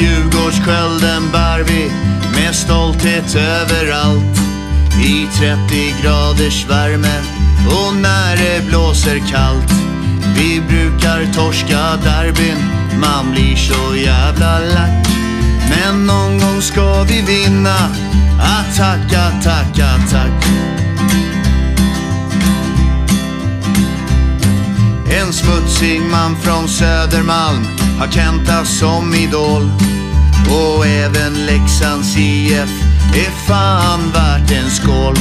Djurgårdsskölden 0.00 1.30
bär 1.32 1.62
vi 1.62 1.90
med 2.34 2.54
stolthet 2.54 3.34
överallt. 3.34 4.40
I 5.04 5.26
30 5.38 5.94
graders 6.02 6.66
värme 6.68 7.20
och 7.66 7.96
när 7.96 8.36
det 8.36 8.66
blåser 8.68 9.18
kallt. 9.30 9.72
Vi 10.36 10.60
brukar 10.68 11.32
torska 11.34 11.96
derbyn, 12.04 12.58
man 13.00 13.32
blir 13.32 13.56
så 13.56 13.96
jävla 13.96 14.58
lack. 14.58 15.08
Men 15.70 16.06
någon 16.06 16.38
gång 16.38 16.62
ska 16.62 17.02
vi 17.02 17.22
vinna, 17.22 17.76
attack, 18.40 19.12
attack, 19.12 19.78
attack. 19.78 20.44
En 25.20 25.32
smutsig 25.32 26.00
man 26.10 26.36
från 26.36 26.68
Södermalm 26.68 27.66
har 27.98 28.08
Kenta 28.08 28.64
som 28.64 29.14
idol. 29.14 29.87
Och 30.46 30.86
även 30.86 31.46
Leksands 31.46 32.16
IF 32.16 32.70
är 33.14 33.46
fan 33.46 34.00
värt 34.12 34.50
en 34.50 34.70
skål. 34.70 35.16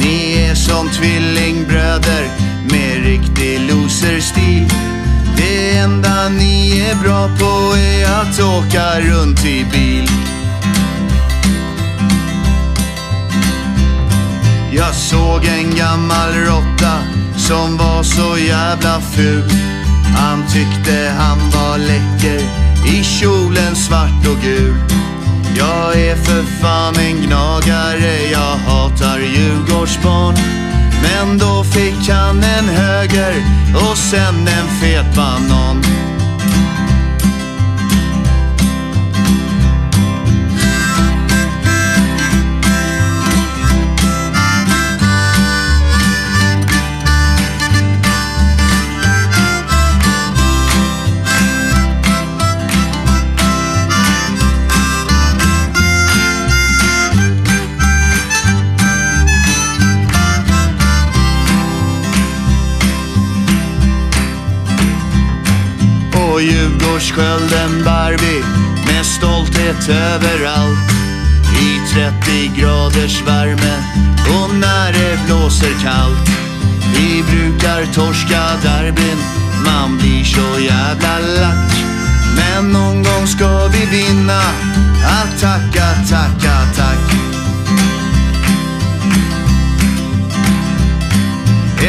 Ni 0.00 0.46
är 0.50 0.54
som 0.54 0.88
tvillingbröder 0.88 2.28
med 2.70 3.04
riktig 3.04 3.60
loserstil. 3.60 4.68
Det 5.36 5.76
enda 5.76 6.28
ni 6.28 6.80
är 6.90 6.94
bra 7.02 7.28
på 7.38 7.76
är 7.76 8.04
att 8.04 8.40
åka 8.40 9.00
runt 9.00 9.44
i 9.44 9.64
bil. 9.72 10.10
Jag 14.72 14.94
såg 14.94 15.44
en 15.44 15.76
gammal 15.76 16.32
råtta 16.34 16.98
som 17.36 17.76
var 17.76 18.02
så 18.02 18.38
jävla 18.38 19.00
ful. 19.00 19.50
Han 20.16 20.44
tyckte 20.46 21.12
han 21.18 21.38
var 21.50 21.78
läcker 21.78 22.40
i 22.86 23.04
kjol 23.04 23.45
svart 23.76 24.26
och 24.28 24.42
gul. 24.42 24.74
Jag 25.58 25.96
är 25.96 26.16
för 26.16 26.42
fan 26.42 26.96
en 26.96 27.16
gnagare, 27.26 28.30
jag 28.32 28.56
hatar 28.56 29.18
Djurgårdsbarn. 29.18 30.34
Men 31.02 31.38
då 31.38 31.64
fick 31.64 32.08
han 32.08 32.36
en 32.36 32.64
höger 32.64 33.34
och 33.74 33.98
sen 33.98 34.48
en 34.48 34.68
fet 34.80 35.16
banan. 35.16 35.55
Och 66.36 66.42
Djurgårdsskölden 66.42 67.84
bär 67.84 68.16
vi 68.18 68.44
med 68.92 69.06
stolthet 69.06 69.88
överallt. 69.88 70.90
I 71.60 71.94
30 71.94 72.60
graders 72.60 73.22
värme 73.26 73.76
och 74.28 74.54
när 74.54 74.92
det 74.92 75.18
blåser 75.26 75.72
kallt. 75.82 76.30
Vi 76.96 77.24
brukar 77.30 77.92
torska 77.94 78.42
derbyn, 78.62 79.18
man 79.64 79.98
blir 79.98 80.24
så 80.24 80.60
jävla 80.60 81.18
lack. 81.18 81.72
Men 82.36 82.72
någon 82.72 83.02
gång 83.02 83.26
ska 83.26 83.66
vi 83.66 83.86
vinna, 83.86 84.40
attack, 85.04 85.76
attack, 85.76 86.44
attack. 86.44 87.25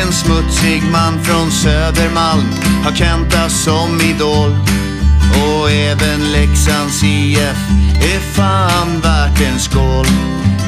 En 0.08 0.14
smutsig 0.14 0.84
man 0.92 1.24
från 1.24 1.52
Södermalm 1.52 2.46
har 2.84 2.92
Kenta 2.96 3.50
som 3.50 4.02
idol. 4.02 4.56
Och 5.44 5.72
även 5.72 6.32
Leksands 6.32 7.04
IF 7.04 7.58
är 8.02 8.20
fan 8.34 9.00
värt 9.00 9.42
en 9.42 9.60
skål. 9.60 10.06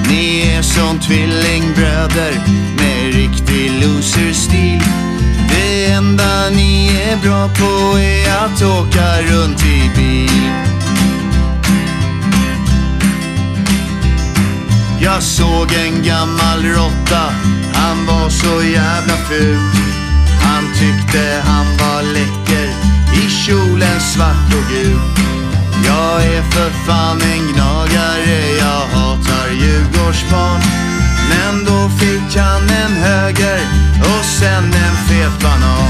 Ni 0.09 0.41
är 0.55 0.61
som 0.61 0.99
tvillingbröder 0.99 2.31
med 2.77 3.13
riktig 3.13 3.71
loserstil. 3.83 4.81
Det 5.49 5.85
enda 5.85 6.49
ni 6.49 6.87
är 6.87 7.17
bra 7.17 7.47
på 7.47 7.99
är 7.99 8.45
att 8.45 8.61
åka 8.61 9.21
runt 9.21 9.65
i 9.65 9.91
bil. 9.95 10.51
Jag 15.01 15.23
såg 15.23 15.73
en 15.73 16.03
gammal 16.03 16.63
råtta, 16.63 17.33
han 17.79 18.05
var 18.05 18.29
så 18.29 18.63
jävla 18.63 19.17
ful. 19.29 19.59
Han 20.41 20.63
tyckte 20.73 21.41
han 21.43 21.65
var 21.77 22.01
läcker 22.01 22.69
i 23.13 23.29
kjolen 23.29 23.99
svart 23.99 24.53
och 24.57 24.71
gul. 24.73 24.99
Jag 25.85 26.23
är 26.23 26.41
för 26.41 26.69
fan 26.85 27.21
en 27.21 27.53
gnagare, 27.53 28.57
jag 28.59 28.97
hatar 28.97 29.49
Djurgårdsbarn. 29.51 30.61
Men 31.29 31.65
då 31.65 31.89
fick 31.99 32.37
han 32.37 32.61
en 32.61 32.93
höger 33.03 33.59
och 33.99 34.25
sen 34.25 34.63
en 34.63 34.95
fet 35.07 35.39
banan. 35.41 35.88